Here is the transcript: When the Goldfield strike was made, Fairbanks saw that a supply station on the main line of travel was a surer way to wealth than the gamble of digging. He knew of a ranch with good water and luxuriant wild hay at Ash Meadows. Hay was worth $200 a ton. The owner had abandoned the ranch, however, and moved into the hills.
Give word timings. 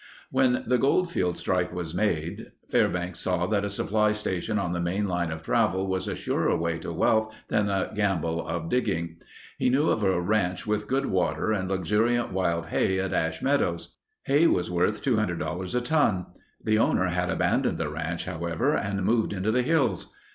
When 0.31 0.63
the 0.65 0.79
Goldfield 0.79 1.37
strike 1.37 1.71
was 1.71 1.93
made, 1.93 2.53
Fairbanks 2.71 3.19
saw 3.19 3.45
that 3.45 3.63
a 3.63 3.69
supply 3.69 4.13
station 4.13 4.57
on 4.57 4.71
the 4.71 4.81
main 4.81 5.07
line 5.07 5.29
of 5.31 5.43
travel 5.43 5.85
was 5.85 6.07
a 6.07 6.15
surer 6.15 6.57
way 6.57 6.79
to 6.79 6.91
wealth 6.91 7.31
than 7.49 7.67
the 7.67 7.91
gamble 7.93 8.43
of 8.47 8.67
digging. 8.67 9.17
He 9.59 9.69
knew 9.69 9.89
of 9.89 10.01
a 10.01 10.19
ranch 10.19 10.65
with 10.65 10.87
good 10.87 11.05
water 11.05 11.51
and 11.51 11.69
luxuriant 11.69 12.31
wild 12.31 12.65
hay 12.69 12.99
at 12.99 13.13
Ash 13.13 13.43
Meadows. 13.43 13.95
Hay 14.23 14.47
was 14.47 14.71
worth 14.71 15.03
$200 15.03 15.75
a 15.75 15.81
ton. 15.81 16.25
The 16.63 16.79
owner 16.79 17.09
had 17.09 17.29
abandoned 17.29 17.77
the 17.77 17.89
ranch, 17.89 18.25
however, 18.25 18.75
and 18.75 19.03
moved 19.05 19.33
into 19.33 19.51
the 19.51 19.61
hills. 19.61 20.15